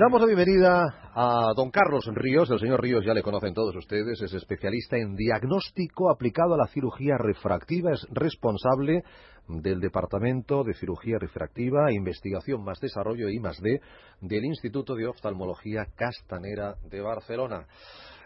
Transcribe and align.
Damos 0.00 0.18
la 0.22 0.28
bienvenida 0.28 1.10
a 1.14 1.52
don 1.54 1.70
Carlos 1.70 2.06
Ríos. 2.14 2.50
El 2.50 2.58
señor 2.58 2.80
Ríos 2.80 3.04
ya 3.04 3.12
le 3.12 3.20
conocen 3.20 3.52
todos 3.52 3.76
ustedes. 3.76 4.22
Es 4.22 4.32
especialista 4.32 4.96
en 4.96 5.14
diagnóstico 5.14 6.10
aplicado 6.10 6.54
a 6.54 6.56
la 6.56 6.68
cirugía 6.68 7.18
refractiva. 7.18 7.92
Es 7.92 8.06
responsable 8.08 9.02
del 9.46 9.78
Departamento 9.78 10.64
de 10.64 10.72
Cirugía 10.72 11.18
Refractiva, 11.18 11.92
Investigación 11.92 12.64
más 12.64 12.80
Desarrollo 12.80 13.28
y 13.28 13.40
más 13.40 13.60
D 13.60 13.82
del 14.22 14.46
Instituto 14.46 14.94
de 14.94 15.06
Oftalmología 15.06 15.84
Castanera 15.94 16.76
de 16.88 17.02
Barcelona. 17.02 17.66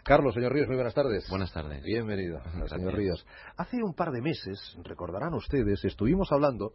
Carlos, 0.05 0.33
señor 0.35 0.53
Ríos, 0.53 0.69
muy 0.69 0.77
buenas 0.77 0.95
tardes. 0.95 1.29
Buenas 1.29 1.53
tardes. 1.53 1.83
Bienvenido, 1.83 2.39
señor 2.69 2.95
Ríos. 2.95 3.27
Hace 3.57 3.83
un 3.83 3.95
par 3.95 4.13
de 4.13 4.23
meses, 4.23 4.79
recordarán 4.85 5.35
ustedes, 5.35 5.85
estuvimos 5.85 6.31
hablando 6.31 6.75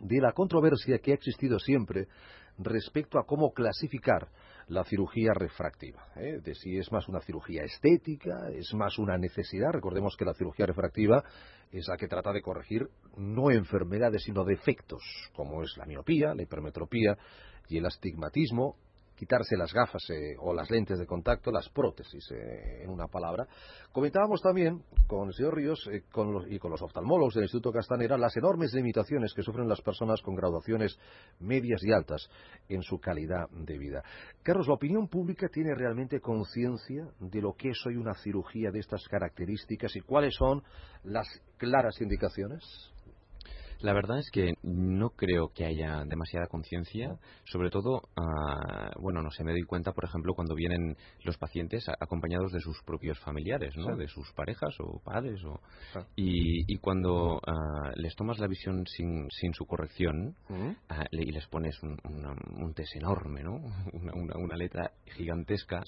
de 0.00 0.20
la 0.20 0.32
controversia 0.32 0.98
que 0.98 1.12
ha 1.12 1.14
existido 1.14 1.58
siempre 1.58 2.08
respecto 2.58 3.18
a 3.18 3.24
cómo 3.24 3.52
clasificar 3.52 4.28
la 4.68 4.84
cirugía 4.84 5.32
refractiva, 5.34 6.06
¿eh? 6.16 6.40
de 6.42 6.54
si 6.54 6.76
es 6.76 6.90
más 6.92 7.08
una 7.08 7.20
cirugía 7.20 7.62
estética, 7.64 8.48
es 8.52 8.72
más 8.74 8.98
una 8.98 9.18
necesidad. 9.18 9.70
Recordemos 9.72 10.16
que 10.16 10.24
la 10.24 10.34
cirugía 10.34 10.66
refractiva 10.66 11.24
es 11.70 11.86
la 11.88 11.96
que 11.96 12.08
trata 12.08 12.32
de 12.32 12.42
corregir 12.42 12.88
no 13.16 13.50
enfermedades, 13.50 14.22
sino 14.22 14.44
defectos, 14.44 15.02
como 15.34 15.62
es 15.62 15.76
la 15.76 15.86
miopía, 15.86 16.34
la 16.34 16.42
hipermetropía 16.42 17.16
y 17.68 17.78
el 17.78 17.86
astigmatismo, 17.86 18.76
quitarse 19.22 19.56
las 19.56 19.72
gafas 19.72 20.02
eh, 20.10 20.34
o 20.40 20.52
las 20.52 20.68
lentes 20.68 20.98
de 20.98 21.06
contacto, 21.06 21.52
las 21.52 21.68
prótesis, 21.68 22.28
eh, 22.32 22.82
en 22.82 22.90
una 22.90 23.06
palabra. 23.06 23.46
Comentábamos 23.92 24.40
también 24.42 24.82
con 25.06 25.28
el 25.28 25.32
señor 25.32 25.54
Ríos 25.54 25.88
eh, 25.92 26.02
y 26.48 26.58
con 26.58 26.70
los 26.72 26.82
oftalmólogos 26.82 27.34
del 27.34 27.44
Instituto 27.44 27.70
Castanera 27.70 28.18
las 28.18 28.36
enormes 28.36 28.74
limitaciones 28.74 29.32
que 29.32 29.44
sufren 29.44 29.68
las 29.68 29.80
personas 29.80 30.20
con 30.22 30.34
graduaciones 30.34 30.98
medias 31.38 31.84
y 31.84 31.92
altas 31.92 32.28
en 32.68 32.82
su 32.82 32.98
calidad 32.98 33.48
de 33.50 33.78
vida. 33.78 34.02
Carlos, 34.42 34.66
¿la 34.66 34.74
opinión 34.74 35.06
pública 35.06 35.46
tiene 35.48 35.72
realmente 35.76 36.18
conciencia 36.18 37.06
de 37.20 37.40
lo 37.40 37.52
que 37.54 37.68
es 37.68 37.86
hoy 37.86 37.98
una 37.98 38.14
cirugía 38.14 38.72
de 38.72 38.80
estas 38.80 39.06
características 39.06 39.94
y 39.94 40.00
cuáles 40.00 40.34
son 40.34 40.64
las 41.04 41.28
claras 41.58 42.00
indicaciones? 42.00 42.91
La 43.82 43.92
verdad 43.92 44.18
es 44.18 44.30
que 44.30 44.54
no 44.62 45.10
creo 45.10 45.48
que 45.52 45.64
haya 45.64 46.04
demasiada 46.04 46.46
conciencia, 46.46 47.18
sobre 47.44 47.68
todo, 47.68 48.02
ah, 48.16 48.92
bueno, 49.00 49.22
no 49.22 49.30
sé, 49.30 49.42
me 49.42 49.50
doy 49.50 49.64
cuenta, 49.64 49.92
por 49.92 50.04
ejemplo, 50.04 50.34
cuando 50.34 50.54
vienen 50.54 50.96
los 51.24 51.36
pacientes 51.36 51.88
acompañados 52.00 52.52
de 52.52 52.60
sus 52.60 52.80
propios 52.84 53.18
familiares, 53.20 53.76
¿no? 53.76 53.96
De 53.96 54.06
sus 54.06 54.32
parejas 54.32 54.74
o 54.78 55.00
padres, 55.04 55.42
o, 55.44 55.60
y, 56.14 56.76
cuando 56.78 57.40
ah, 57.44 57.90
les 57.96 58.14
tomas 58.14 58.38
la 58.38 58.46
visión 58.46 58.86
sin, 58.86 59.28
sin 59.30 59.52
su 59.52 59.66
corrección 59.66 60.36
ah, 60.88 61.04
y 61.10 61.32
les 61.32 61.46
pones 61.48 61.80
un, 61.82 61.98
un 62.04 62.74
test 62.74 62.94
enorme, 62.96 63.42
¿no? 63.42 63.56
Una, 63.92 64.36
una, 64.36 64.56
letra 64.56 64.92
gigantesca, 65.16 65.82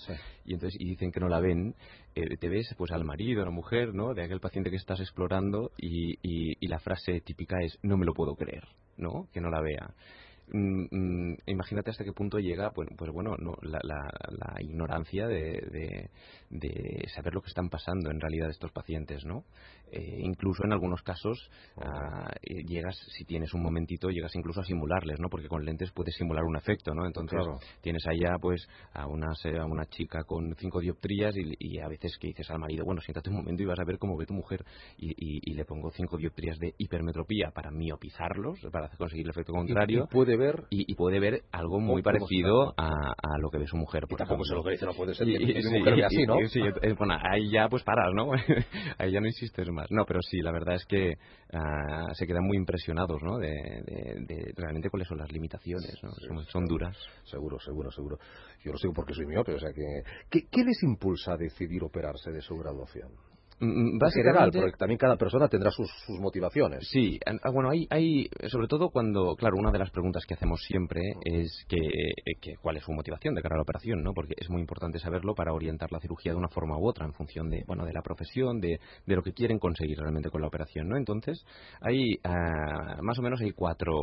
y 0.44 0.54
entonces 0.54 0.80
y 0.80 0.88
dicen 0.88 1.12
que 1.12 1.20
no 1.20 1.28
la 1.28 1.40
ven, 1.40 1.74
eh, 2.16 2.36
te 2.38 2.48
ves 2.48 2.74
pues 2.78 2.92
al 2.92 3.04
marido, 3.04 3.42
a 3.42 3.46
la 3.46 3.50
mujer, 3.50 3.92
¿no? 3.92 4.14
De 4.14 4.22
aquel 4.22 4.40
paciente 4.40 4.70
que 4.70 4.76
estás 4.76 5.00
explorando 5.00 5.72
y, 5.76 6.18
y, 6.22 6.66
la 6.68 6.78
frase 6.78 7.20
típica 7.20 7.56
es 7.60 7.78
no 7.84 7.96
me 7.96 8.06
lo 8.06 8.14
puedo 8.14 8.34
creer, 8.34 8.64
¿no? 8.96 9.28
Que 9.32 9.40
no 9.40 9.50
la 9.50 9.60
vea. 9.60 9.94
Mm, 10.52 10.88
mm, 10.90 11.36
imagínate 11.46 11.90
hasta 11.90 12.04
qué 12.04 12.12
punto 12.12 12.38
llega 12.38 12.70
pues, 12.70 12.86
pues 12.98 13.10
bueno 13.10 13.34
no, 13.38 13.54
la, 13.62 13.78
la, 13.82 14.60
ignorancia 14.60 15.26
de, 15.26 16.10
de, 16.50 17.08
saber 17.14 17.32
lo 17.32 17.40
que 17.40 17.48
están 17.48 17.70
pasando 17.70 18.10
en 18.10 18.20
realidad 18.20 18.50
estos 18.50 18.70
pacientes 18.70 19.24
no 19.24 19.44
eh, 19.90 20.18
incluso 20.20 20.64
en 20.64 20.72
algunos 20.72 21.02
casos 21.02 21.50
ah, 21.78 22.30
eh, 22.42 22.62
llegas 22.66 22.94
si 23.16 23.24
tienes 23.24 23.54
un 23.54 23.62
momentito 23.62 24.10
llegas 24.10 24.36
incluso 24.36 24.60
a 24.60 24.64
simularles 24.64 25.18
no 25.18 25.30
porque 25.30 25.48
con 25.48 25.64
lentes 25.64 25.90
puedes 25.92 26.14
simular 26.14 26.44
un 26.44 26.56
efecto 26.56 26.92
no 26.94 27.06
entonces 27.06 27.40
tienes 27.80 28.06
allá 28.06 28.36
pues 28.38 28.68
a 28.92 29.06
una 29.06 29.28
a 29.28 29.64
una 29.64 29.86
chica 29.86 30.24
con 30.24 30.54
cinco 30.58 30.80
dioptrías 30.80 31.34
y, 31.36 31.78
a 31.78 31.88
veces 31.88 32.18
que 32.18 32.28
dices 32.28 32.50
al 32.50 32.58
marido 32.58 32.84
bueno 32.84 33.00
siéntate 33.00 33.30
un 33.30 33.36
momento 33.36 33.62
y 33.62 33.66
vas 33.66 33.80
a 33.80 33.84
ver 33.84 33.98
cómo 33.98 34.16
ve 34.16 34.26
tu 34.26 34.34
mujer 34.34 34.62
y, 34.98 35.14
y, 35.16 35.54
le 35.54 35.64
pongo 35.64 35.90
cinco 35.90 36.18
dioptrías 36.18 36.58
de 36.58 36.74
hipermetropía 36.76 37.50
para 37.50 37.70
miopizarlos 37.70 38.60
para 38.70 38.90
conseguir 38.90 39.24
el 39.26 39.30
efecto 39.30 39.52
contrario. 39.52 40.06
puede 40.10 40.33
ver 40.36 40.64
y, 40.70 40.94
puede 40.94 41.20
ver 41.20 41.42
algo 41.52 41.80
muy 41.80 42.02
parecido 42.02 42.74
a, 42.76 42.88
a, 42.88 43.38
lo 43.40 43.50
que 43.50 43.58
ve 43.58 43.66
su 43.66 43.76
mujer. 43.76 44.04
y 44.08 44.14
tampoco 44.14 44.44
se 44.44 44.54
lo 44.54 44.62
que 44.62 44.72
dice, 44.72 44.86
no 44.86 44.94
puede 44.94 45.14
ser. 45.14 45.26
mujer 45.26 46.04
así, 46.04 46.26
¿no? 46.26 46.36
Sí, 46.48 46.60
bueno, 46.98 47.16
ahí 47.20 47.50
ya 47.50 47.68
pues 47.68 47.82
paras, 47.82 48.12
¿no? 48.14 48.30
ahí 48.98 49.12
ya 49.12 49.20
no 49.20 49.26
insistes 49.26 49.68
más. 49.70 49.90
No, 49.90 50.04
pero 50.04 50.20
sí, 50.22 50.40
la 50.40 50.52
verdad 50.52 50.76
es 50.76 50.84
que 50.86 51.14
uh, 51.52 52.14
se 52.14 52.26
quedan 52.26 52.44
muy 52.44 52.56
impresionados, 52.56 53.22
¿no? 53.22 53.38
De, 53.38 53.48
de, 53.48 54.24
de, 54.26 54.52
realmente 54.56 54.90
cuáles 54.90 55.08
son 55.08 55.18
las 55.18 55.30
limitaciones, 55.32 55.98
¿no? 56.02 56.10
Son, 56.12 56.44
son, 56.46 56.64
duras. 56.66 56.96
Seguro, 57.24 57.58
seguro, 57.58 57.90
seguro. 57.90 58.18
Yo 58.64 58.72
lo 58.72 58.78
sé 58.78 58.88
porque 58.94 59.14
soy 59.14 59.26
miope, 59.26 59.54
o 59.54 59.58
sea 59.58 59.72
que... 59.72 60.02
¿Qué, 60.30 60.46
qué 60.50 60.64
les 60.64 60.82
impulsa 60.82 61.32
a 61.32 61.36
decidir 61.36 61.82
operarse 61.82 62.30
de 62.30 62.40
su 62.40 62.56
graduación? 62.56 63.10
Mm, 63.64 63.98
básicamente, 63.98 64.60
porque 64.60 64.76
también 64.76 64.98
cada 64.98 65.16
persona 65.16 65.48
tendrá 65.48 65.70
sus, 65.70 65.90
motivaciones. 66.20 66.86
Sí, 66.90 67.18
ah, 67.26 67.50
bueno, 67.50 67.70
hay, 67.70 67.86
hay, 67.90 68.28
sobre 68.48 68.68
todo 68.68 68.90
cuando, 68.90 69.34
claro, 69.36 69.56
una 69.58 69.70
de 69.70 69.78
las 69.78 69.90
preguntas 69.90 70.24
que 70.26 70.34
hacemos 70.34 70.62
siempre 70.62 71.00
es 71.24 71.64
que, 71.68 71.76
eh, 71.76 72.34
que, 72.40 72.56
cuál 72.60 72.76
es 72.76 72.84
su 72.84 72.92
motivación 72.92 73.34
de 73.34 73.42
cara 73.42 73.54
a 73.54 73.58
la 73.58 73.62
operación, 73.62 74.02
¿no? 74.02 74.12
Porque 74.12 74.34
es 74.36 74.50
muy 74.50 74.60
importante 74.60 74.98
saberlo 74.98 75.34
para 75.34 75.52
orientar 75.52 75.90
la 75.92 76.00
cirugía 76.00 76.32
de 76.32 76.38
una 76.38 76.48
forma 76.48 76.78
u 76.78 76.86
otra 76.86 77.06
en 77.06 77.12
función 77.14 77.48
de, 77.48 77.64
bueno, 77.66 77.84
de 77.86 77.92
la 77.92 78.02
profesión, 78.02 78.60
de, 78.60 78.78
de 79.06 79.16
lo 79.16 79.22
que 79.22 79.32
quieren 79.32 79.58
conseguir 79.58 79.98
realmente 79.98 80.30
con 80.30 80.40
la 80.40 80.48
operación, 80.48 80.88
¿no? 80.88 80.96
Entonces, 80.96 81.44
hay 81.80 82.18
ah, 82.24 82.98
más 83.00 83.18
o 83.18 83.22
menos 83.22 83.40
hay 83.40 83.52
cuatro, 83.52 83.94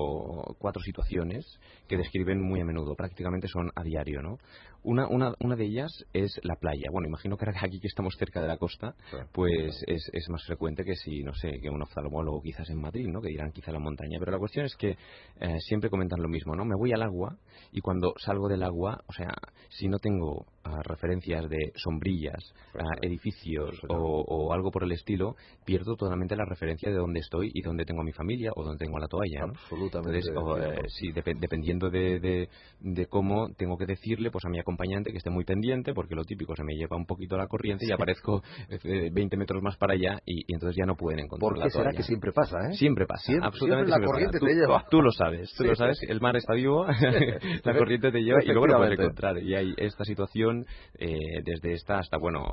cuatro 0.58 0.82
situaciones 0.82 1.60
que 1.88 1.98
describen 1.98 2.42
muy 2.42 2.62
a 2.62 2.66
menudo, 2.66 2.96
prácticamente 2.96 3.48
son 3.48 3.70
a 3.76 3.84
diario, 3.84 4.22
¿no? 4.22 4.38
Una, 4.84 5.08
una, 5.08 5.34
una 5.40 5.56
de 5.56 5.66
ellas 5.66 5.92
es 6.12 6.40
la 6.42 6.56
playa. 6.56 6.90
Bueno, 6.92 7.08
imagino 7.08 7.38
que 7.38 7.46
aquí 7.48 7.80
que 7.80 7.88
estamos 7.88 8.16
cerca 8.18 8.42
de 8.42 8.48
la 8.48 8.58
costa, 8.58 8.96
pues 9.32 9.51
es, 9.52 10.10
es, 10.14 10.30
más 10.30 10.44
frecuente 10.46 10.84
que 10.84 10.96
si, 10.96 11.24
no 11.24 11.34
sé, 11.34 11.60
que 11.60 11.70
un 11.70 11.82
oftalmólogo 11.82 12.42
quizás 12.42 12.70
en 12.70 12.80
Madrid, 12.80 13.08
¿no? 13.08 13.22
Que 13.22 13.30
dirán 13.30 13.52
quizá 13.52 13.72
la 13.72 13.80
montaña. 13.80 14.18
Pero 14.20 14.32
la 14.32 14.40
cuestión 14.40 14.66
es 14.66 14.76
que 14.76 14.98
eh, 15.40 15.60
siempre 15.60 15.90
comentan 15.90 16.22
lo 16.22 16.28
mismo, 16.28 16.56
¿no? 16.56 16.66
Me 16.66 16.76
voy 16.76 16.92
al 16.94 17.02
agua 17.02 17.38
y 17.72 17.82
cuando 17.82 18.14
salgo 18.18 18.48
del 18.48 18.64
agua, 18.64 19.04
o 19.08 19.14
sea, 19.14 19.30
si 19.70 19.88
no 19.88 20.00
tengo 20.00 20.46
ah, 20.64 20.82
referencias 20.84 21.50
de 21.50 21.72
sombrillas, 21.76 22.54
ah, 22.76 22.98
edificios 23.02 23.80
o, 23.90 24.54
algo 24.54 24.72
por 24.72 24.84
el 24.84 24.92
estilo, 24.92 25.36
pierdo 25.66 25.96
totalmente 25.96 26.36
la 26.36 26.46
referencia 26.46 26.90
de 26.90 26.98
dónde 26.98 27.20
estoy 27.20 27.52
y 27.54 27.62
dónde 27.62 27.86
tengo 27.86 28.02
a 28.02 28.04
mi 28.04 28.12
familia 28.12 28.52
o 28.56 28.64
dónde 28.64 28.86
tengo 28.86 28.98
a 28.98 29.02
la 29.02 29.08
toalla. 29.08 29.44
Absolutamente. 29.44 30.20
Eh, 30.20 30.82
sí, 30.88 31.12
dependiendo 31.12 31.90
de, 31.90 32.20
de, 32.20 32.50
de, 32.80 33.06
cómo 33.08 33.54
tengo 33.54 33.78
que 33.78 33.86
decirle 33.86 34.32
pues 34.32 34.46
a 34.46 34.50
mi 34.50 34.60
acompañante 34.60 35.12
que 35.12 35.18
esté 35.18 35.30
muy 35.30 35.46
pendiente, 35.46 35.94
porque 35.94 36.16
lo 36.16 36.24
típico 36.24 36.56
se 36.56 36.64
me 36.64 36.74
lleva 36.74 36.98
un 36.98 37.06
poquito 37.06 37.38
la 37.38 37.48
corriente 37.48 37.86
y 37.88 37.92
aparezco 37.92 38.42
20 38.84 39.20
eh, 39.20 39.38
metros 39.38 39.62
más 39.62 39.78
para 39.78 39.94
allá 39.94 40.20
y, 40.26 40.52
entonces 40.54 40.76
ya 40.78 40.86
no 40.86 40.96
pueden 40.96 41.20
encontrar 41.20 41.54
¿Por 41.54 41.64
qué 41.64 41.70
será 41.70 41.92
que 41.92 42.04
siempre 42.04 42.32
pasa, 42.32 42.58
eh? 42.70 42.74
Siempre 42.74 43.06
pasa, 43.06 43.24
siempre, 43.24 43.48
absolutamente 43.48 43.92
la 43.92 44.06
corriente 44.06 44.40
te 44.40 44.54
lleva. 44.54 44.86
Tú 44.90 45.02
lo 45.02 45.12
sabes, 45.12 45.54
tú 45.58 45.64
lo 45.64 45.76
sabes, 45.76 46.02
el 46.04 46.20
mar 46.22 46.36
está 46.36 46.54
vivo, 46.54 46.86
la 47.64 47.74
corriente 47.78 48.12
te 48.12 48.20
lleva 48.20 48.44
y 48.44 48.48
luego 48.48 48.68
lo 48.68 48.78
puedes 48.78 49.00
encontrar. 49.00 49.38
Y 49.40 49.56
hay 49.56 49.74
esta 49.78 50.04
situación 50.04 50.51
eh, 50.98 51.42
desde 51.44 51.74
esta 51.74 52.00
hasta, 52.00 52.18
bueno, 52.18 52.46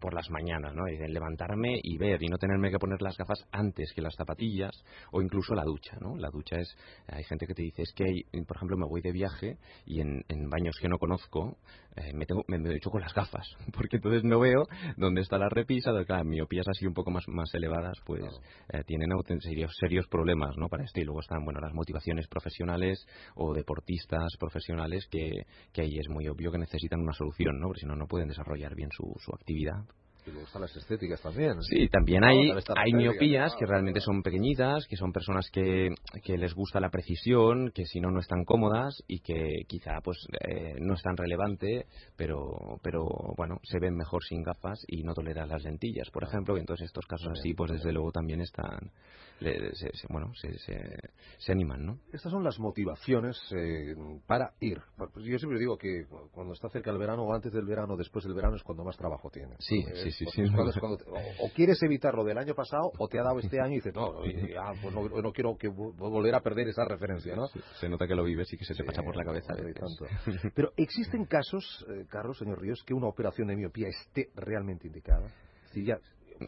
por 0.00 0.14
las 0.14 0.30
mañanas, 0.30 0.74
¿no? 0.74 0.84
Levantarme 0.86 1.78
y 1.82 1.96
ver 1.98 2.22
y 2.22 2.28
no 2.28 2.38
tenerme 2.38 2.70
que 2.70 2.78
poner 2.78 3.00
las 3.02 3.16
gafas 3.16 3.44
antes 3.52 3.92
que 3.94 4.02
las 4.02 4.14
zapatillas 4.14 4.72
o 5.12 5.22
incluso 5.22 5.54
la 5.54 5.64
ducha, 5.64 5.96
¿no? 6.00 6.16
La 6.16 6.30
ducha 6.30 6.56
es, 6.56 6.76
hay 7.06 7.24
gente 7.24 7.46
que 7.46 7.54
te 7.54 7.62
dice, 7.62 7.82
es 7.82 7.92
que, 7.94 8.04
hay, 8.04 8.42
por 8.44 8.56
ejemplo, 8.56 8.76
me 8.76 8.86
voy 8.86 9.00
de 9.00 9.12
viaje 9.12 9.58
y 9.86 10.00
en, 10.00 10.24
en 10.28 10.48
baños 10.48 10.76
que 10.80 10.88
no 10.88 10.98
conozco 10.98 11.56
eh, 11.96 12.12
me, 12.12 12.26
tengo, 12.26 12.44
me, 12.46 12.58
hecho 12.74 12.90
con 12.90 13.00
las 13.00 13.12
gafas, 13.12 13.48
porque 13.72 13.96
entonces 13.96 14.22
no 14.22 14.38
veo 14.38 14.66
dónde 14.96 15.22
está 15.22 15.38
la 15.38 15.48
repisa, 15.48 15.90
claro, 16.06 16.24
miopías 16.24 16.66
así 16.68 16.86
un 16.86 16.94
poco 16.94 17.10
más, 17.10 17.26
más 17.28 17.52
elevadas, 17.54 17.98
pues 18.04 18.22
eh, 18.68 18.82
tienen 18.86 19.08
serios, 19.40 19.74
serios 19.78 20.06
problemas 20.06 20.56
¿no? 20.56 20.68
para 20.68 20.84
esto. 20.84 21.00
Y 21.00 21.04
luego 21.04 21.20
están 21.20 21.44
bueno 21.44 21.60
las 21.60 21.72
motivaciones 21.74 22.28
profesionales 22.28 23.04
o 23.34 23.52
deportistas 23.52 24.36
profesionales 24.38 25.06
que, 25.10 25.46
que 25.72 25.82
ahí 25.82 25.98
es 25.98 26.08
muy 26.08 26.28
obvio 26.28 26.52
que 26.52 26.58
necesitan 26.58 27.00
una 27.00 27.12
solución, 27.12 27.37
¿no? 27.38 27.66
porque 27.66 27.80
si 27.80 27.86
no, 27.86 27.96
no 27.96 28.06
pueden 28.06 28.28
desarrollar 28.28 28.74
bien 28.74 28.90
su, 28.90 29.14
su 29.18 29.32
actividad. 29.32 29.84
Y 30.26 30.58
las 30.58 30.76
estéticas 30.76 31.22
también. 31.22 31.62
Sí, 31.62 31.88
también 31.88 32.22
hay, 32.24 32.50
hay 32.50 32.92
miopías 32.92 33.54
que 33.56 33.64
realmente 33.64 34.00
son 34.00 34.22
pequeñitas, 34.22 34.86
que 34.86 34.96
son 34.96 35.12
personas 35.12 35.48
que, 35.50 35.88
que 36.22 36.36
les 36.36 36.52
gusta 36.54 36.80
la 36.80 36.90
precisión, 36.90 37.70
que 37.74 37.86
si 37.86 38.00
no, 38.00 38.10
no 38.10 38.20
están 38.20 38.44
cómodas 38.44 39.02
y 39.06 39.20
que 39.20 39.62
quizá 39.66 40.00
pues 40.02 40.18
eh, 40.46 40.74
no 40.80 40.94
es 40.94 41.02
tan 41.02 41.16
relevante, 41.16 41.86
pero, 42.16 42.78
pero 42.82 43.06
bueno, 43.36 43.58
se 43.62 43.78
ven 43.78 43.96
mejor 43.96 44.22
sin 44.24 44.42
gafas 44.42 44.78
y 44.86 45.02
no 45.02 45.14
toleran 45.14 45.48
las 45.48 45.62
lentillas, 45.62 46.10
por 46.10 46.24
ejemplo, 46.24 46.56
y 46.56 46.60
entonces 46.60 46.86
estos 46.86 47.06
casos 47.06 47.28
así, 47.38 47.54
pues 47.54 47.72
desde 47.72 47.92
luego 47.92 48.12
también 48.12 48.40
están, 48.40 48.90
se, 49.38 49.90
bueno, 50.08 50.32
se, 50.34 50.58
se, 50.58 51.52
animan, 51.52 51.84
¿no? 51.84 51.98
Estas 52.12 52.32
son 52.32 52.42
las 52.42 52.58
motivaciones 52.58 53.38
eh, 53.56 53.94
para 54.26 54.52
ir. 54.60 54.80
Pues 54.96 55.24
yo 55.24 55.38
siempre 55.38 55.58
digo 55.58 55.76
que 55.76 56.06
cuando 56.32 56.52
está 56.52 56.68
cerca 56.68 56.90
el 56.90 56.98
verano 56.98 57.22
o 57.22 57.32
antes 57.32 57.52
del 57.52 57.64
verano, 57.64 57.96
después 57.96 58.24
del 58.24 58.34
verano 58.34 58.56
es 58.56 58.62
cuando 58.62 58.84
más 58.84 58.96
trabajo 58.96 59.30
tiene. 59.30 59.54
Sí, 59.58 59.82
sí, 59.94 60.10
sí, 60.10 60.26
sí. 60.26 60.42
o, 60.42 61.50
quieres 61.54 61.82
evitar 61.82 62.14
lo 62.14 62.24
del 62.24 62.38
año 62.38 62.54
pasado 62.54 62.90
o 62.98 63.08
te 63.08 63.18
ha 63.18 63.22
dado 63.22 63.38
este 63.38 63.60
año 63.60 63.72
y 63.72 63.76
dices, 63.76 63.94
no, 63.94 64.14
pues 64.82 64.94
no, 64.94 65.32
quiero 65.32 65.56
que 65.56 65.68
volver 65.68 66.34
a 66.34 66.40
perder 66.40 66.68
esa 66.68 66.84
referencia, 66.84 67.36
¿no? 67.36 67.46
se 67.80 67.88
nota 67.88 68.06
que 68.06 68.14
lo 68.14 68.24
vives 68.24 68.52
y 68.52 68.56
que 68.56 68.64
se 68.64 68.74
te 68.74 68.84
pasa 68.84 69.02
por 69.02 69.16
la 69.16 69.24
cabeza. 69.24 69.54
Pero 70.54 70.72
existen 70.76 71.24
casos, 71.26 71.86
eh, 71.88 72.06
Carlos, 72.08 72.38
señor 72.38 72.60
Ríos, 72.60 72.82
que 72.84 72.94
una 72.94 73.06
operación 73.08 73.48
de 73.48 73.56
miopía 73.56 73.88
esté 73.88 74.30
realmente 74.34 74.86
indicada. 74.86 75.28
Si 75.72 75.84
ya 75.84 75.98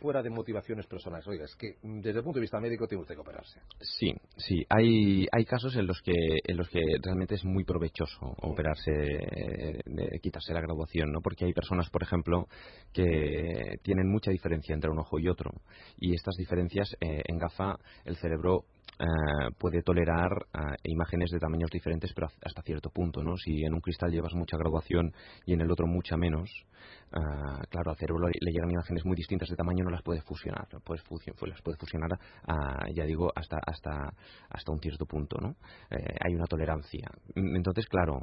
fuera 0.00 0.22
de 0.22 0.30
motivaciones 0.30 0.86
personales. 0.86 1.26
Oiga, 1.26 1.44
es 1.44 1.56
que 1.56 1.76
mm, 1.82 2.00
desde 2.00 2.18
el 2.18 2.24
punto 2.24 2.38
de 2.38 2.42
vista 2.42 2.60
médico 2.60 2.86
tiene 2.86 3.02
usted 3.02 3.14
que 3.14 3.20
operarse. 3.20 3.60
Sí, 3.80 4.14
sí. 4.36 4.64
Hay, 4.68 5.26
hay 5.32 5.44
casos 5.44 5.74
en 5.76 5.86
los 5.86 6.00
que 6.02 6.12
en 6.44 6.56
los 6.56 6.68
que 6.68 6.80
realmente 7.02 7.34
es 7.34 7.44
muy 7.44 7.64
provechoso 7.64 8.34
operarse, 8.42 8.90
de 8.90 10.20
quitarse 10.22 10.52
la 10.52 10.60
graduación, 10.60 11.12
¿no? 11.12 11.20
Porque 11.20 11.44
hay 11.44 11.52
personas, 11.52 11.90
por 11.90 12.02
ejemplo, 12.02 12.46
que 12.92 13.78
tienen 13.82 14.10
mucha 14.10 14.30
diferencia 14.30 14.74
entre 14.74 14.90
un 14.90 14.98
ojo 14.98 15.18
y 15.18 15.28
otro. 15.28 15.50
Y 15.98 16.14
estas 16.14 16.36
diferencias 16.36 16.96
eh, 17.00 17.22
en 17.26 17.38
gafa 17.38 17.78
el 18.04 18.16
cerebro 18.16 18.64
eh, 19.00 19.50
puede 19.56 19.80
tolerar 19.80 20.30
eh, 20.52 20.76
imágenes 20.84 21.30
de 21.30 21.38
tamaños 21.38 21.70
diferentes, 21.70 22.12
pero 22.12 22.28
hasta 22.44 22.60
cierto 22.60 22.90
punto, 22.90 23.22
¿no? 23.22 23.34
Si 23.38 23.64
en 23.64 23.72
un 23.72 23.80
cristal 23.80 24.10
llevas 24.10 24.34
mucha 24.34 24.58
graduación 24.58 25.14
y 25.46 25.54
en 25.54 25.62
el 25.62 25.70
otro 25.70 25.86
mucha 25.86 26.18
menos, 26.18 26.50
uh, 27.12 27.62
claro, 27.70 27.92
al 27.92 27.96
cerebro 27.96 28.28
le 28.28 28.52
llegan 28.52 28.70
imágenes 28.70 29.06
muy 29.06 29.16
distintas 29.16 29.48
de 29.48 29.56
tamaño, 29.56 29.84
no 29.84 29.90
las 29.90 30.02
puede 30.02 30.20
fusionar, 30.20 30.68
puedes 30.84 31.02
las 31.46 31.62
puede 31.62 31.78
fusionar, 31.78 32.10
ya 32.94 33.04
digo, 33.04 33.32
hasta, 33.34 33.56
hasta, 33.66 34.12
hasta 34.50 34.72
un 34.72 34.80
cierto 34.80 35.06
punto, 35.06 35.38
¿no? 35.40 35.56
hay 35.90 36.34
una 36.34 36.46
tolerancia. 36.46 37.10
Entonces, 37.34 37.86
claro, 37.86 38.20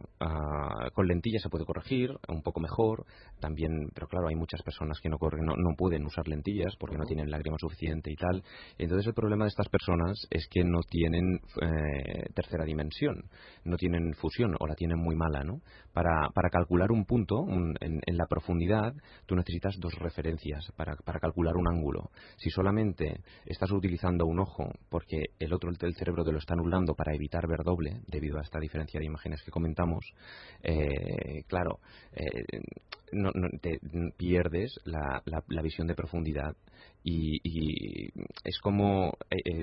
con 0.93 1.07
lentillas 1.07 1.41
se 1.41 1.49
puede 1.49 1.65
corregir 1.65 2.11
un 2.27 2.41
poco 2.41 2.59
mejor, 2.59 3.05
también, 3.39 3.89
pero 3.93 4.07
claro, 4.07 4.27
hay 4.27 4.35
muchas 4.35 4.61
personas 4.61 4.99
que 5.01 5.09
no, 5.09 5.17
corren, 5.17 5.45
no, 5.45 5.55
no 5.55 5.75
pueden 5.75 6.05
usar 6.05 6.27
lentillas 6.27 6.75
porque 6.79 6.97
no 6.97 7.05
tienen 7.05 7.29
lágrima 7.31 7.57
suficiente 7.59 8.11
y 8.11 8.15
tal. 8.15 8.43
Entonces, 8.77 9.07
el 9.07 9.13
problema 9.13 9.45
de 9.45 9.49
estas 9.49 9.69
personas 9.69 10.27
es 10.29 10.47
que 10.49 10.66
no 10.69 10.81
tienen 10.81 11.39
eh, 11.61 12.29
tercera 12.33 12.65
dimensión, 12.65 13.25
no 13.63 13.77
tienen 13.77 14.13
fusión 14.13 14.55
o 14.59 14.67
la 14.67 14.75
tienen 14.75 14.99
muy 14.99 15.15
mala, 15.15 15.43
¿no? 15.43 15.61
Para, 15.93 16.29
calcular 16.51 16.91
un 16.91 17.05
punto 17.05 17.45
en, 17.49 17.99
la 18.05 18.25
profundidad, 18.27 18.93
tú 19.25 19.35
necesitas 19.35 19.75
dos 19.79 19.93
referencias 19.95 20.71
para, 20.75 20.95
para, 20.95 21.19
calcular 21.19 21.55
un 21.57 21.67
ángulo. 21.67 22.11
Si 22.37 22.49
solamente 22.49 23.21
estás 23.45 23.71
utilizando 23.71 24.25
un 24.25 24.39
ojo 24.39 24.71
porque 24.89 25.17
el 25.39 25.53
otro 25.53 25.71
del 25.71 25.95
cerebro 25.95 26.23
te 26.23 26.31
lo 26.31 26.37
está 26.37 26.53
anulando 26.53 26.93
para 26.93 27.15
evitar 27.15 27.47
ver 27.47 27.63
doble, 27.63 28.01
debido 28.07 28.37
a 28.37 28.41
esta 28.41 28.59
diferencia 28.59 28.99
de 28.99 29.07
imágenes 29.07 29.41
que 29.43 29.51
comentamos, 29.51 30.05
eh, 30.63 31.43
claro, 31.47 31.79
eh, 32.13 32.61
no, 33.11 33.31
te 33.61 33.79
pierdes 34.17 34.79
la, 34.85 35.21
la, 35.25 35.61
visión 35.61 35.87
de 35.87 35.95
profundidad 35.95 36.55
y, 37.03 38.09
es 38.43 38.59
como 38.59 39.13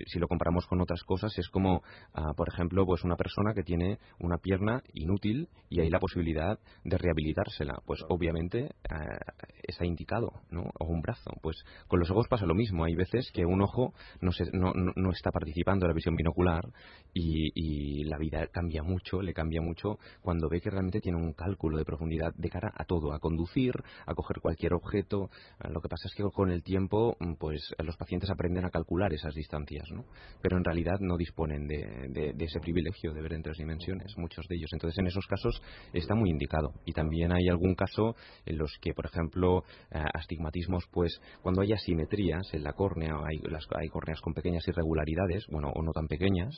si 0.06 0.18
lo 0.18 0.28
comparamos 0.28 0.66
con 0.66 0.80
otras 0.80 1.02
cosas 1.04 1.36
es 1.38 1.48
como 1.48 1.82
ah, 2.14 2.32
por 2.36 2.48
ejemplo 2.48 2.84
pues 2.86 3.04
una 3.04 3.16
persona 3.16 3.54
que 3.54 3.62
tiene 3.62 3.98
una 4.18 4.38
pierna 4.38 4.82
inútil 4.92 5.48
y 5.68 5.80
hay 5.80 5.90
la 5.90 5.98
posibilidad 5.98 6.58
de 6.84 6.98
rehabilitársela 6.98 7.82
pues 7.86 8.00
obviamente 8.08 8.70
ah, 8.90 9.18
está 9.62 9.84
indicado 9.84 10.32
¿no? 10.50 10.70
o 10.78 10.86
un 10.86 11.02
brazo. 11.02 11.30
Pues 11.42 11.56
con 11.88 12.00
los 12.00 12.10
ojos 12.10 12.28
pasa 12.28 12.46
lo 12.46 12.54
mismo. 12.54 12.84
Hay 12.84 12.94
veces 12.94 13.30
que 13.32 13.44
un 13.44 13.62
ojo 13.62 13.94
no, 14.20 14.32
se, 14.32 14.44
no, 14.52 14.72
no, 14.74 15.10
está 15.10 15.30
participando 15.30 15.86
en 15.86 15.88
la 15.88 15.94
visión 15.94 16.16
binocular 16.16 16.64
y, 17.12 17.50
y 17.54 18.04
la 18.04 18.18
vida 18.18 18.46
cambia 18.48 18.82
mucho 18.82 19.22
le 19.22 19.34
cambia 19.34 19.60
mucho 19.60 19.98
cuando 20.22 20.48
ve 20.48 20.60
que 20.60 20.70
realmente 20.70 21.00
tiene 21.00 21.18
un 21.18 21.32
cálculo 21.32 21.78
de 21.78 21.84
profundidad 21.84 22.34
de 22.34 22.50
cara 22.50 22.72
a 22.74 22.84
todo 22.84 23.12
a 23.12 23.18
conducir 23.34 23.72
a 24.06 24.14
coger 24.14 24.40
cualquier 24.40 24.74
objeto 24.74 25.28
ah, 25.58 25.68
lo 25.68 25.80
que 25.80 25.88
pasa 25.88 26.06
es 26.06 26.14
que 26.14 26.22
con 26.32 26.50
el 26.50 26.62
tiempo 26.62 27.16
pues 27.38 27.74
los 27.78 27.96
pacientes 27.96 28.30
aprenden 28.30 28.64
a 28.64 28.70
calcular 28.70 29.12
esas 29.12 29.34
distancias 29.34 29.88
¿no? 29.90 30.04
pero 30.40 30.56
en 30.56 30.64
realidad 30.64 30.98
no 31.00 31.16
disponen 31.16 31.66
de, 31.66 32.34
ese 32.38 32.60
privilegio 32.60 33.12
de 33.12 33.22
ver 33.22 33.32
en 33.32 33.42
tres 33.42 33.56
dimensiones, 33.56 34.16
muchos 34.18 34.46
de 34.48 34.56
ellos. 34.56 34.70
Entonces, 34.72 34.98
en 34.98 35.06
esos 35.06 35.26
casos 35.26 35.60
está 35.92 36.14
muy 36.14 36.30
indicado. 36.30 36.72
Y 36.84 36.92
también 36.92 37.32
hay 37.32 37.48
algún 37.48 37.74
caso 37.74 38.14
en 38.44 38.58
los 38.58 38.70
que, 38.80 38.92
por 38.92 39.06
ejemplo, 39.06 39.64
eh, 39.90 40.02
astigmatismos, 40.14 40.84
pues 40.92 41.20
cuando 41.42 41.62
hay 41.62 41.72
asimetrías 41.72 42.52
en 42.52 42.62
la 42.62 42.72
córnea, 42.72 43.14
hay, 43.24 43.38
las, 43.50 43.66
hay 43.74 43.88
córneas 43.88 44.20
con 44.20 44.34
pequeñas 44.34 44.66
irregularidades, 44.68 45.46
bueno, 45.50 45.70
o 45.74 45.82
no 45.82 45.92
tan 45.92 46.06
pequeñas, 46.06 46.54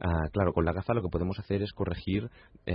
ah, 0.00 0.28
claro, 0.32 0.52
con 0.52 0.64
la 0.64 0.72
gafa 0.72 0.94
lo 0.94 1.02
que 1.02 1.08
podemos 1.10 1.38
hacer 1.38 1.62
es 1.62 1.72
corregir 1.72 2.28
eh, 2.64 2.74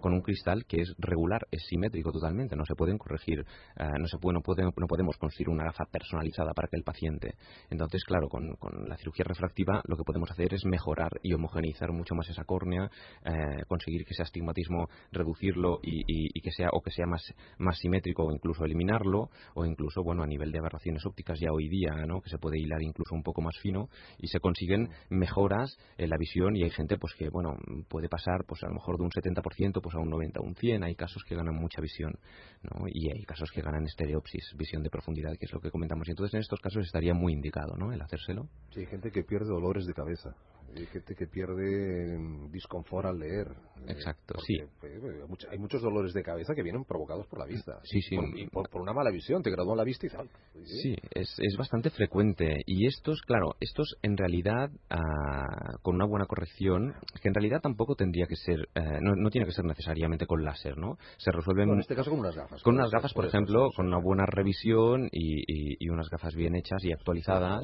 con 0.00 0.12
un 0.12 0.22
cristal 0.22 0.64
que 0.66 0.82
es 0.82 0.94
regular, 0.98 1.46
es 1.50 1.64
simétrico 1.66 2.12
totalmente, 2.12 2.29
no 2.34 2.64
se 2.64 2.74
pueden 2.74 2.98
corregir, 2.98 3.44
ah, 3.76 3.98
no, 3.98 4.06
se 4.06 4.18
puede, 4.18 4.38
no, 4.38 4.70
no 4.76 4.86
podemos 4.86 5.16
construir 5.16 5.48
una 5.48 5.64
gafa 5.64 5.84
personalizada 5.84 6.52
para 6.52 6.68
que 6.68 6.76
el 6.76 6.84
paciente. 6.84 7.34
Entonces, 7.70 8.04
claro, 8.04 8.28
con, 8.28 8.56
la 8.86 8.96
cirugía 8.96 9.24
refractiva 9.26 9.82
lo 9.86 9.96
que 9.96 10.04
podemos 10.04 10.30
hacer 10.30 10.54
es 10.54 10.64
mejorar 10.64 11.10
y 11.22 11.32
homogeneizar 11.32 11.92
mucho 11.92 12.14
más 12.14 12.28
esa 12.28 12.44
córnea, 12.44 12.90
eh, 13.24 13.64
conseguir 13.68 14.04
que 14.04 14.14
ese 14.14 14.22
astigmatismo 14.22 14.88
reducirlo 15.12 15.80
y, 15.82 16.40
que 16.40 16.50
sea 16.52 16.68
o 16.72 16.80
que 16.80 16.90
sea 16.90 17.06
más, 17.06 17.22
más 17.58 17.78
simétrico 17.78 18.24
o 18.24 18.32
incluso 18.32 18.64
eliminarlo 18.64 19.28
o 19.54 19.66
incluso 19.66 20.02
bueno 20.02 20.22
a 20.22 20.26
nivel 20.26 20.52
de 20.52 20.58
aberraciones 20.58 21.04
ópticas 21.04 21.38
ya 21.38 21.52
hoy 21.52 21.68
día 21.68 22.06
¿no? 22.06 22.20
que 22.22 22.30
se 22.30 22.38
puede 22.38 22.58
hilar 22.58 22.82
incluso 22.82 23.14
un 23.14 23.22
poco 23.22 23.42
más 23.42 23.58
fino 23.58 23.88
y 24.18 24.28
se 24.28 24.40
consiguen 24.40 24.88
mejoras 25.10 25.76
en 25.98 26.08
la 26.08 26.16
visión 26.16 26.56
y 26.56 26.62
hay 26.62 26.70
gente 26.70 26.96
pues 26.96 27.14
que 27.14 27.28
bueno 27.28 27.56
puede 27.88 28.08
pasar 28.08 28.44
pues 28.46 28.62
a 28.62 28.68
lo 28.68 28.74
mejor 28.74 28.96
de 28.96 29.04
un 29.04 29.10
70% 29.10 29.82
pues 29.82 29.94
a 29.94 29.98
un 29.98 30.08
90 30.08 30.40
un 30.40 30.54
100 30.54 30.84
hay 30.84 30.94
casos 30.94 31.22
que 31.24 31.34
ganan 31.34 31.54
mucha 31.54 31.82
visión 31.82 32.18
y 32.92 33.10
hay 33.10 33.24
casos 33.24 33.50
que 33.50 33.62
ganan 33.62 33.86
estereopsis 33.86 34.54
visión 34.56 34.82
de 34.82 34.90
profundidad 34.90 35.32
que 35.38 35.46
es 35.46 35.52
lo 35.52 35.60
que 35.60 35.70
comentamos 35.70 36.06
y 36.08 36.10
entonces 36.10 36.34
en 36.34 36.40
estos 36.40 36.60
casos 36.60 36.84
estaría 36.84 37.14
muy 37.14 37.32
indicado 37.32 37.74
¿no? 37.76 37.92
el 37.92 38.02
hacérselo 38.02 38.48
sí 38.70 38.80
hay 38.80 38.86
gente 38.86 39.10
que 39.10 39.22
pierde 39.22 39.48
dolores 39.48 39.86
de 39.86 39.94
cabeza. 39.94 40.34
Hay 40.76 40.86
gente 40.86 41.14
que 41.14 41.26
pierde 41.26 42.18
disconfort 42.50 43.06
al 43.06 43.18
leer. 43.18 43.48
Exacto, 43.88 44.34
sí. 44.46 44.58
Pues, 44.78 44.92
hay 45.50 45.58
muchos 45.58 45.82
dolores 45.82 46.12
de 46.12 46.22
cabeza 46.22 46.54
que 46.54 46.62
vienen 46.62 46.84
provocados 46.84 47.26
por 47.26 47.38
la 47.38 47.46
vista. 47.46 47.80
Sí, 47.82 48.00
sí. 48.02 48.16
Por, 48.52 48.68
por, 48.68 48.82
una 48.82 48.92
mala 48.92 49.10
visión, 49.10 49.42
te 49.42 49.50
gradúan 49.50 49.78
la 49.78 49.84
vista 49.84 50.06
y 50.06 50.10
tal. 50.10 50.28
Sí, 50.64 50.94
es, 51.14 51.34
es, 51.38 51.56
bastante 51.56 51.90
frecuente. 51.90 52.62
Y 52.66 52.86
estos, 52.86 53.22
claro, 53.22 53.56
estos 53.60 53.96
en 54.02 54.16
realidad, 54.16 54.70
ah, 54.90 55.78
con 55.82 55.96
una 55.96 56.06
buena 56.06 56.26
corrección, 56.26 56.94
que 57.20 57.28
en 57.28 57.34
realidad 57.34 57.60
tampoco 57.60 57.94
tendría 57.94 58.26
que 58.26 58.36
ser, 58.36 58.68
eh, 58.74 58.98
no, 59.00 59.30
tiene 59.30 59.46
que 59.46 59.52
ser 59.52 59.64
necesariamente 59.64 60.26
con 60.26 60.44
láser, 60.44 60.76
¿no? 60.76 60.98
Se 61.16 61.32
resuelven. 61.32 61.70
en 61.70 61.80
este 61.80 61.96
caso 61.96 62.10
con 62.10 62.20
unas 62.20 62.36
gafas. 62.36 62.62
Con 62.62 62.74
unas 62.74 62.90
gafas, 62.90 63.14
por 63.14 63.24
ejemplo, 63.24 63.70
con 63.74 63.86
una 63.86 63.98
buena 63.98 64.26
revisión 64.26 65.08
y, 65.10 65.76
y, 65.78 65.88
unas 65.88 66.08
gafas 66.10 66.34
bien 66.34 66.54
hechas 66.54 66.84
y 66.84 66.92
actualizadas. 66.92 67.60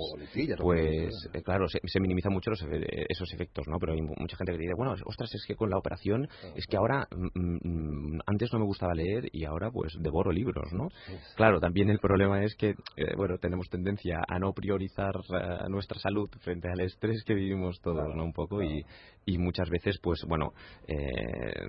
pues, 0.61 1.14
eh, 1.32 1.43
claro, 1.43 1.69
se, 1.69 1.79
se 1.85 2.00
minimiza 2.00 2.31
mucho 2.31 2.50
los 2.50 2.62
efectos 2.62 2.95
esos 3.08 3.32
efectos, 3.32 3.66
¿no? 3.69 3.78
Pero 3.78 3.93
hay 3.93 4.02
mucha 4.02 4.37
gente 4.37 4.52
que 4.52 4.58
dice, 4.58 4.75
bueno, 4.76 4.94
ostras, 5.04 5.34
es 5.34 5.44
que 5.46 5.54
con 5.54 5.70
la 5.70 5.78
operación, 5.78 6.28
es 6.54 6.66
que 6.66 6.76
ahora, 6.76 7.06
mm, 7.10 8.16
mm, 8.16 8.20
antes 8.26 8.53
no 8.53 8.58
me 8.58 8.65
gustaba 8.65 8.94
leer 8.94 9.29
y 9.32 9.44
ahora 9.44 9.70
pues 9.70 9.93
devoro 10.00 10.32
libros, 10.32 10.72
¿no? 10.72 10.88
Claro, 11.36 11.60
también 11.60 11.91
el 11.91 11.98
problema 11.98 12.43
es 12.44 12.55
que, 12.56 12.70
eh, 12.96 13.15
bueno, 13.17 13.38
tenemos 13.38 13.69
tendencia 13.69 14.20
a 14.26 14.38
no 14.38 14.53
priorizar 14.53 15.15
eh, 15.17 15.69
nuestra 15.69 15.98
salud 15.98 16.29
frente 16.41 16.69
al 16.69 16.81
estrés 16.81 17.22
que 17.24 17.34
vivimos 17.34 17.81
todos, 17.81 18.15
¿no? 18.15 18.24
Un 18.24 18.32
poco 18.32 18.62
y, 18.62 18.84
y 19.26 19.38
muchas 19.38 19.68
veces, 19.68 19.98
pues 20.00 20.24
bueno, 20.26 20.52
eh, 20.86 21.66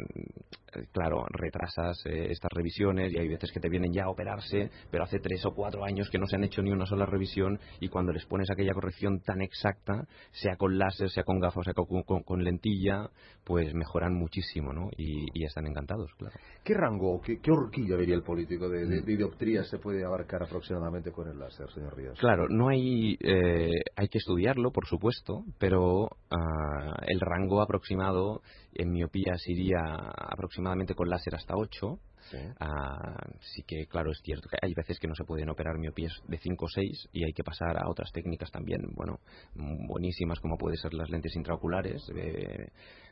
claro, 0.92 1.26
retrasas 1.30 2.06
eh, 2.06 2.28
estas 2.30 2.52
revisiones 2.54 3.12
y 3.12 3.20
hay 3.20 3.28
veces 3.28 3.52
que 3.52 3.60
te 3.60 3.68
vienen 3.68 3.92
ya 3.92 4.04
a 4.04 4.10
operarse, 4.10 4.70
pero 4.92 5.04
hace 5.04 5.20
tres 5.20 5.44
o 5.46 5.56
cuatro 5.56 5.84
años 5.84 6.10
que 6.12 6.20
no 6.20 6.28
se 6.28 6.36
han 6.36 6.44
hecho 6.44 6.62
ni 6.62 6.72
una 6.72 6.86
sola 6.86 7.08
revisión 7.08 7.60
y 7.80 7.90
cuando 7.90 8.14
les 8.14 8.26
pones 8.26 8.50
aquella 8.52 8.74
corrección 8.74 9.22
tan 9.22 9.42
exacta, 9.42 10.08
sea 10.32 10.56
con 10.56 10.78
láser, 10.78 11.10
sea 11.10 11.24
con 11.24 11.40
gafas, 11.40 11.66
sea 11.66 11.74
con, 11.74 12.44
lentilla, 12.44 13.10
pues 13.44 13.74
mejoran 13.74 14.14
muchísimo, 14.14 14.72
¿no? 14.72 14.90
Y, 14.96 15.28
están 15.48 15.66
encantados, 15.66 16.14
claro. 16.18 16.36
¿Qué 16.62 16.74
rango, 16.74 17.22
qué, 17.22 17.40
horquilla 17.50 17.96
vería 17.96 18.16
el 18.16 18.22
político 18.22 18.68
de, 18.68 18.86
de, 18.86 19.02
dioptría 19.02 19.64
se 19.64 19.80
puede 19.80 20.04
abarcar 20.04 20.44
aproximadamente 20.44 21.10
con 21.14 21.30
el 21.30 21.40
láser, 21.40 21.72
señor 21.72 21.96
Ríos? 21.96 22.20
Claro, 22.20 22.48
no 22.50 22.68
hay, 22.68 23.18
eh, 23.22 23.72
hay 23.96 24.10
que 24.10 24.18
estudiarlo, 24.18 24.72
por 24.72 24.86
supuesto, 24.86 25.46
pero 25.58 26.10
ah, 26.30 26.98
el 27.08 27.22
rango 27.22 27.47
aproximado 27.62 28.42
en 28.74 28.92
miopías 28.92 29.48
iría 29.48 29.80
aproximadamente 29.80 30.94
con 30.94 31.10
láser 31.10 31.36
hasta 31.36 31.56
8. 31.56 32.00
Sí. 32.30 32.38
Ah, 32.60 33.16
sí 33.40 33.64
que, 33.64 33.88
claro, 33.88 34.12
es 34.12 34.20
cierto 34.22 34.50
que 34.50 34.58
hay 34.62 34.74
veces 34.74 35.00
que 35.00 35.08
no 35.08 35.16
se 35.16 35.24
pueden 35.24 35.50
operar 35.50 35.78
miopías 35.78 36.12
de 36.28 36.38
5 36.38 36.66
o 36.66 36.68
6 36.68 37.10
y 37.14 37.24
hay 37.24 37.32
que 37.32 37.44
pasar 37.44 37.78
a 37.78 37.90
otras 37.90 38.12
técnicas 38.12 38.52
también, 38.52 38.82
bueno, 38.96 39.20
buenísimas 39.56 40.40
como 40.40 40.58
pueden 40.58 40.78
ser 40.78 40.94
las 40.94 41.10
lentes 41.10 41.36
intraoculares. 41.36 42.04
Eh, 42.14 42.68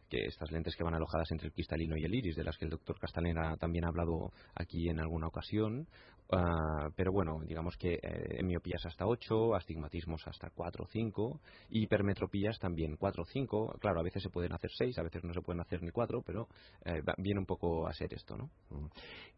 que 0.09 0.25
estas 0.25 0.51
lentes 0.51 0.75
que 0.75 0.83
van 0.83 0.93
alojadas 0.93 1.31
entre 1.31 1.47
el 1.47 1.53
cristalino 1.53 1.97
y 1.97 2.03
el 2.03 2.13
iris, 2.13 2.35
de 2.35 2.43
las 2.43 2.57
que 2.57 2.65
el 2.65 2.71
doctor 2.71 3.00
Castanera 3.00 3.55
también 3.57 3.85
ha 3.85 3.89
hablado 3.89 4.31
aquí 4.55 4.89
en 4.89 5.00
alguna 5.00 5.27
ocasión. 5.27 5.88
Ah, 6.31 6.89
pero 6.95 7.12
bueno, 7.12 7.39
digamos 7.45 7.77
que 7.77 8.00
eh, 8.01 8.43
miopías 8.43 8.83
hasta 8.85 9.05
8, 9.05 9.53
astigmatismos 9.55 10.25
hasta 10.27 10.50
4 10.50 10.83
o 10.83 10.88
5, 10.88 11.39
hipermetropías 11.69 12.57
también 12.57 12.97
4 12.97 13.21
o 13.21 13.25
5. 13.25 13.77
Claro, 13.79 14.00
a 14.00 14.03
veces 14.03 14.24
se 14.24 14.29
pueden 14.29 14.53
hacer 14.53 14.71
6, 14.75 14.97
a 14.97 15.03
veces 15.03 15.24
no 15.24 15.33
se 15.33 15.41
pueden 15.41 15.62
hacer 15.62 15.83
ni 15.83 15.91
4, 15.91 16.24
pero 16.25 16.47
eh, 16.85 17.01
viene 17.17 17.39
un 17.39 17.45
poco 17.45 17.88
a 17.88 17.93
ser 17.93 18.12
esto, 18.13 18.35
¿no? 18.35 18.50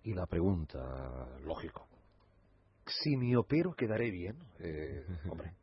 Y 0.03 0.13
la 0.13 0.25
pregunta, 0.27 0.79
lógico, 1.43 1.88
Si 2.86 3.17
me 3.17 3.36
opero, 3.36 3.74
quedaré 3.74 4.09
bien. 4.09 4.38
Eh, 4.59 5.05
hombre. 5.29 5.55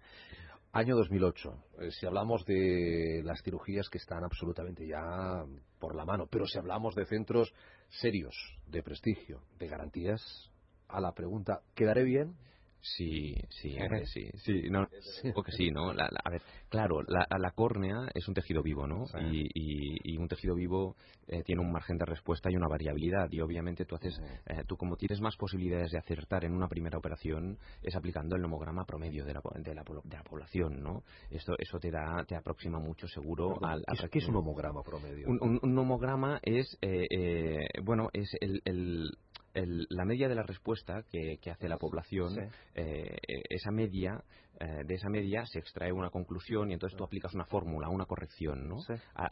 Año 0.76 0.96
2008. 0.96 1.56
Eh, 1.78 1.90
si 1.92 2.04
hablamos 2.04 2.44
de 2.46 3.22
las 3.24 3.40
cirugías 3.44 3.88
que 3.88 3.98
están 3.98 4.24
absolutamente 4.24 4.84
ya 4.84 5.44
por 5.78 5.94
la 5.94 6.04
mano, 6.04 6.26
pero 6.26 6.48
si 6.48 6.58
hablamos 6.58 6.96
de 6.96 7.06
centros 7.06 7.54
serios, 7.88 8.34
de 8.66 8.82
prestigio, 8.82 9.40
de 9.60 9.68
garantías, 9.68 10.50
a 10.88 11.00
la 11.00 11.12
pregunta, 11.12 11.62
¿quedaré 11.76 12.02
bien? 12.02 12.34
Sí, 12.84 13.34
sí, 13.48 13.78
sí, 14.04 14.30
sí, 14.44 14.62
no, 14.68 14.86
que 14.86 15.52
sí, 15.52 15.70
¿no? 15.70 15.90
a 15.90 16.30
ver, 16.30 16.42
claro, 16.68 17.02
la, 17.08 17.26
la, 17.38 17.50
córnea 17.52 18.08
es 18.14 18.28
un 18.28 18.34
tejido 18.34 18.62
vivo, 18.62 18.86
¿no? 18.86 19.06
Y, 19.32 19.48
y, 19.54 20.18
un 20.18 20.28
tejido 20.28 20.54
vivo 20.54 20.94
eh, 21.26 21.42
tiene 21.44 21.62
un 21.62 21.72
margen 21.72 21.96
de 21.96 22.04
respuesta 22.04 22.50
y 22.50 22.56
una 22.56 22.68
variabilidad 22.68 23.28
y 23.30 23.40
obviamente 23.40 23.86
tú 23.86 23.94
haces, 23.94 24.20
eh, 24.46 24.64
tú 24.66 24.76
como 24.76 24.96
tienes 24.96 25.18
más 25.22 25.34
posibilidades 25.36 25.92
de 25.92 25.98
acertar 25.98 26.44
en 26.44 26.52
una 26.52 26.68
primera 26.68 26.98
operación 26.98 27.58
es 27.82 27.96
aplicando 27.96 28.36
el 28.36 28.42
nomograma 28.42 28.84
promedio 28.84 29.24
de 29.24 29.32
la, 29.32 29.40
de 29.54 29.74
la, 29.74 29.82
de 29.82 30.16
la 30.16 30.22
población, 30.22 30.82
¿no? 30.82 31.04
Esto, 31.30 31.54
eso 31.58 31.78
te 31.78 31.90
da, 31.90 32.22
te 32.28 32.36
aproxima 32.36 32.78
mucho 32.78 33.08
seguro 33.08 33.64
al, 33.64 33.82
¿Qué 34.10 34.18
es 34.18 34.28
un 34.28 34.34
nomograma 34.34 34.82
promedio? 34.82 35.26
Un, 35.26 35.58
un, 35.62 35.74
nomograma 35.74 36.38
es, 36.42 36.76
eh, 36.82 37.66
bueno, 37.82 38.10
es 38.12 38.28
el, 38.40 38.60
el 38.66 39.10
la 39.54 40.04
media 40.04 40.28
de 40.28 40.34
la 40.34 40.42
respuesta 40.42 41.04
que, 41.10 41.38
hace 41.50 41.68
la 41.68 41.78
población, 41.78 42.50
eh, 42.74 43.16
esa 43.48 43.70
media, 43.70 44.22
eh, 44.60 44.84
de 44.84 44.94
esa 44.94 45.08
media 45.08 45.44
se 45.46 45.58
extrae 45.58 45.92
una 45.92 46.10
conclusión 46.10 46.70
y 46.70 46.74
entonces 46.74 46.96
tú 46.96 47.04
aplicas 47.04 47.34
una 47.34 47.44
fórmula, 47.44 47.88
una 47.88 48.06
corrección, 48.06 48.68
¿no? 48.68 48.76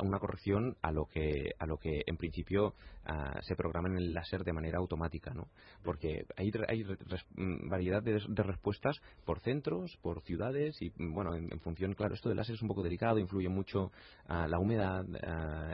una 0.00 0.18
corrección 0.18 0.76
a 0.82 0.92
lo 0.92 1.06
que, 1.06 1.54
a 1.58 1.66
lo 1.66 1.78
que 1.78 2.02
en 2.06 2.16
principio 2.16 2.74
ah, 3.04 3.38
se 3.42 3.56
programa 3.56 3.88
en 3.88 3.96
el 3.96 4.12
láser 4.12 4.44
de 4.44 4.52
manera 4.52 4.78
automática, 4.78 5.32
¿no? 5.34 5.48
Porque 5.82 6.24
hay, 6.36 6.50
hay 6.68 6.84
mm, 6.84 7.68
variedad 7.68 8.02
de, 8.02 8.18
respuestas 8.42 9.00
por 9.24 9.40
centros, 9.40 9.96
por 10.02 10.20
ciudades 10.22 10.80
y, 10.80 10.92
bueno, 10.98 11.34
en, 11.34 11.60
función, 11.60 11.94
claro, 11.94 12.14
esto 12.14 12.28
del 12.28 12.36
láser 12.36 12.54
es 12.56 12.62
un 12.62 12.68
poco 12.68 12.82
delicado, 12.82 13.18
influye 13.18 13.48
mucho 13.48 13.92
a 14.26 14.46
la 14.48 14.58
humedad, 14.58 15.04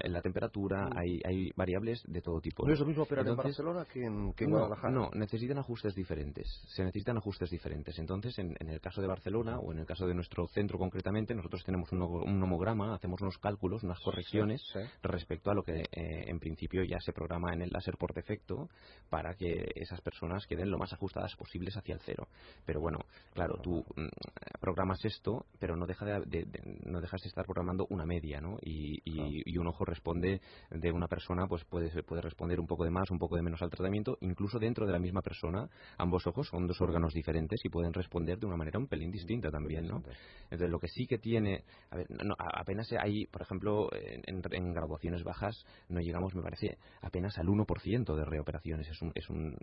en 0.02 0.12
la 0.12 0.20
temperatura, 0.20 0.90
hay, 0.94 1.20
hay 1.24 1.50
variables 1.56 2.02
de 2.06 2.20
todo 2.20 2.40
tipo. 2.40 2.66
¿No, 2.66 2.72
es 2.72 2.80
lo 2.80 2.86
mismo 2.86 3.04
operar 3.04 3.26
en 3.26 3.36
Barcelona 3.36 3.86
que 3.90 4.04
en 4.04 4.34
no, 4.90 5.10
necesitan 5.14 5.58
ajustes 5.58 5.94
diferentes. 5.94 6.46
Se 6.68 6.84
necesitan 6.84 7.16
ajustes 7.16 7.50
diferentes. 7.50 7.98
Entonces, 7.98 8.38
en, 8.38 8.56
el 8.58 8.80
caso 8.80 9.00
de 9.00 9.08
Barcelona 9.08 9.37
o 9.46 9.72
en 9.72 9.78
el 9.78 9.86
caso 9.86 10.06
de 10.06 10.14
nuestro 10.14 10.46
centro 10.48 10.78
concretamente, 10.78 11.34
nosotros 11.34 11.62
tenemos 11.64 11.90
un, 11.92 12.02
un 12.02 12.40
nomograma, 12.40 12.94
hacemos 12.94 13.20
unos 13.20 13.38
cálculos, 13.38 13.82
unas 13.82 14.00
correcciones 14.00 14.62
respecto 15.02 15.50
a 15.50 15.54
lo 15.54 15.62
que 15.62 15.80
eh, 15.80 16.24
en 16.26 16.38
principio 16.40 16.82
ya 16.84 16.98
se 17.00 17.12
programa 17.12 17.52
en 17.52 17.62
el 17.62 17.70
láser 17.70 17.96
por 17.96 18.12
defecto 18.12 18.68
para 19.08 19.34
que 19.34 19.70
esas 19.74 20.00
personas 20.00 20.46
queden 20.46 20.70
lo 20.70 20.78
más 20.78 20.92
ajustadas 20.92 21.34
posibles 21.36 21.76
hacia 21.76 21.94
el 21.94 22.00
cero. 22.00 22.28
Pero 22.64 22.80
bueno, 22.80 22.98
claro, 23.32 23.58
tú 23.62 23.84
mm, 23.96 24.58
programas 24.60 25.04
esto, 25.04 25.46
pero 25.58 25.76
no, 25.76 25.86
deja 25.86 26.04
de, 26.04 26.46
no 26.84 27.00
dejas 27.00 27.22
de 27.22 27.28
estar 27.28 27.44
programando 27.44 27.86
una 27.90 28.04
media, 28.04 28.40
¿no? 28.40 28.56
Y, 28.62 29.00
y, 29.04 29.58
un 29.58 29.66
ojo 29.66 29.84
responde 29.84 30.40
de 30.70 30.92
una 30.92 31.08
persona, 31.08 31.48
pues 31.48 31.64
puede, 31.64 31.90
puede 32.04 32.22
responder 32.22 32.60
un 32.60 32.66
poco 32.66 32.84
de 32.84 32.90
más, 32.90 33.10
un 33.10 33.18
poco 33.18 33.34
de 33.34 33.42
menos 33.42 33.60
al 33.60 33.70
tratamiento, 33.70 34.16
incluso 34.20 34.60
dentro 34.60 34.86
de 34.86 34.92
la 34.92 35.00
misma 35.00 35.20
persona, 35.20 35.68
ambos 35.96 36.28
ojos 36.28 36.46
son 36.46 36.68
dos 36.68 36.80
órganos 36.80 37.12
diferentes 37.12 37.60
y 37.64 37.68
pueden 37.68 37.92
responder 37.92 38.38
de 38.38 38.46
una 38.46 38.56
manera 38.56 38.78
un 38.78 38.86
pelín 38.86 39.10
distinta 39.10 39.27
también, 39.50 39.86
¿no? 39.86 40.02
Entonces, 40.50 40.70
lo 40.70 40.78
que 40.78 40.88
sí 40.88 41.06
que 41.06 41.18
tiene, 41.18 41.64
a 41.90 41.96
ver, 41.96 42.06
apenas 42.38 42.90
hay, 42.98 43.26
por 43.26 43.42
ejemplo, 43.42 43.90
en, 43.92 44.72
graduaciones 44.72 45.22
bajas 45.22 45.64
no 45.88 46.00
llegamos, 46.00 46.34
me 46.34 46.42
parece, 46.42 46.78
apenas 47.02 47.38
al 47.38 47.48
1% 47.48 48.16
de 48.16 48.24
reoperaciones. 48.24 48.88
Es 48.88 49.02
un, 49.02 49.12
es 49.14 49.28
un 49.28 49.56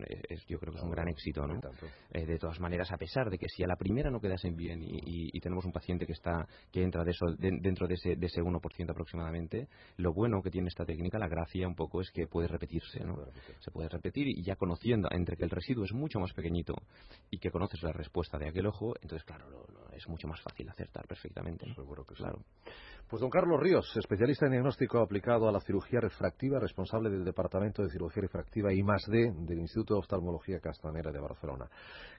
yo 0.47 0.59
creo 0.59 0.73
que 0.73 0.77
es 0.77 0.83
un 0.83 0.91
gran 0.91 1.07
éxito, 1.07 1.47
¿no? 1.47 1.59
Eh, 2.11 2.25
de 2.25 2.37
todas 2.37 2.59
maneras, 2.59 2.91
a 2.91 2.97
pesar 2.97 3.29
de 3.29 3.37
que 3.37 3.47
si 3.49 3.63
a 3.63 3.67
la 3.67 3.75
primera 3.75 4.11
no 4.11 4.19
quedasen 4.19 4.55
bien 4.55 4.81
y, 4.83 5.39
tenemos 5.45 5.65
un 5.65 5.71
paciente 5.71 6.07
que 6.07 6.13
está 6.13 6.47
que 6.71 6.81
entra 6.81 7.03
de 7.03 7.11
eso, 7.11 7.27
dentro 7.37 7.87
de 7.87 7.93
ese, 7.93 8.15
de 8.15 8.25
ese 8.25 8.41
1% 8.41 8.89
aproximadamente, 8.89 9.67
lo 9.97 10.11
bueno 10.11 10.41
que 10.41 10.49
tiene 10.49 10.69
esta 10.69 10.85
técnica, 10.85 11.19
la 11.19 11.27
gracia 11.27 11.67
un 11.67 11.75
poco 11.75 12.01
es 12.01 12.09
que 12.09 12.25
puede 12.25 12.47
repetirse, 12.47 13.03
¿no? 13.03 13.15
Se 13.59 13.69
puede 13.69 13.89
repetir 13.89 14.27
y 14.27 14.41
ya 14.41 14.55
conociendo 14.55 15.07
entre 15.11 15.37
que 15.37 15.43
el 15.43 15.51
residuo 15.51 15.83
es 15.85 15.93
mucho 15.93 16.19
más 16.19 16.33
pequeñito 16.33 16.75
y 17.29 17.37
que 17.37 17.51
conoces 17.51 17.83
la 17.83 17.91
respuesta 17.91 18.39
de 18.39 18.49
aquel 18.49 18.65
ojo, 18.65 18.95
entonces, 19.01 19.23
claro, 19.23 19.45
es 19.95 20.07
mucho 20.07 20.27
más 20.27 20.41
fácil 20.41 20.67
acertar 20.69 21.07
perfectamente. 21.07 21.73
Seguro 21.73 22.03
que 22.03 22.13
claro. 22.15 22.39
Pues 23.07 23.21
don 23.21 23.29
Carlos 23.29 23.59
Ríos, 23.59 23.95
especialista 23.97 24.47
en 24.47 24.53
diagnóstico 24.53 24.99
aplicado 24.99 25.47
a 25.47 25.51
la 25.51 25.59
cirugía 25.59 25.99
refractiva, 25.99 26.57
responsable 26.59 27.11
del 27.11 27.23
Departamento 27.23 27.83
de 27.83 27.91
Cirugía 27.91 28.23
Refractiva 28.23 28.73
y 28.73 28.81
más 28.81 29.05
D 29.05 29.31
del 29.31 29.59
Instituto 29.59 29.93
de 29.93 29.99
Oftalmología 29.99 30.59
Castanera 30.59 31.11
de 31.11 31.19
Barcelona. 31.19 31.69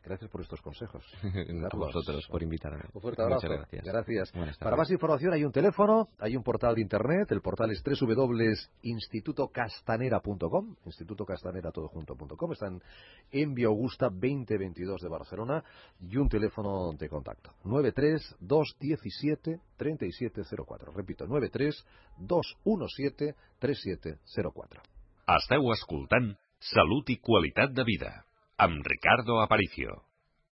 Gracias 0.05 0.31
por 0.31 0.43
estos 0.43 0.61
consejos. 0.61 1.05
a 1.25 1.77
vosotros 1.77 2.29
por 2.31 2.41
invitarme. 2.41 2.85
Un 2.95 3.01
fuerte 3.01 3.21
abrazo. 3.21 3.49
Muchas 3.49 3.59
gracias. 3.59 3.85
Gracias. 3.85 4.31
Para 4.61 4.77
más 4.77 4.89
información 4.89 5.33
hay 5.33 5.43
un 5.43 5.51
teléfono, 5.51 6.11
hay 6.21 6.37
un 6.37 6.45
portal 6.45 6.77
de 6.77 6.83
internet, 6.83 7.33
el 7.33 7.41
portal 7.41 7.73
es 7.73 7.83
www.institutocastanera.com, 7.83 10.77
institutocastanera 10.85 11.73
todo 11.73 11.89
junto.com, 11.89 12.53
están 12.53 12.81
en 13.33 13.55
Vía 13.55 13.67
Augusta 13.67 14.09
2022 14.09 15.03
de 15.03 15.09
Barcelona 15.09 15.65
y 15.99 16.17
un 16.17 16.29
teléfono 16.29 16.93
de 16.93 17.09
contacto 17.09 17.26
93 17.65 18.37
217 18.41 19.59
3704. 19.77 20.93
Repito, 20.95 21.27
93 21.27 21.85
217 22.17 23.35
3704. 23.59 24.83
Esteu 25.37 25.73
escoltant 25.75 26.35
Salut 26.73 27.11
i 27.11 27.19
qualitat 27.21 27.75
de 27.77 27.85
vida 27.85 28.13
amb 28.57 28.87
Ricardo 28.87 29.41
Aparicio. 29.43 30.06